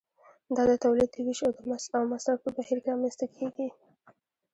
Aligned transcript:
دا 0.55 0.63
د 0.69 0.73
تولید 0.83 1.09
د 1.13 1.17
ویش 1.25 1.39
او 1.97 2.03
مصرف 2.13 2.37
په 2.43 2.49
بهیر 2.57 2.77
کې 2.83 2.89
رامنځته 2.91 3.25
کیږي. 3.35 3.67